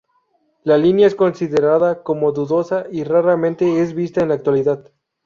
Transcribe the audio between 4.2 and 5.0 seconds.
en la actualidad.